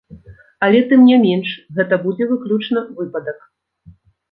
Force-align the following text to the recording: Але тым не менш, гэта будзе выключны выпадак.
Але 0.67 0.79
тым 0.93 1.03
не 1.09 1.17
менш, 1.25 1.49
гэта 1.81 2.01
будзе 2.07 2.23
выключны 2.33 2.85
выпадак. 3.03 3.39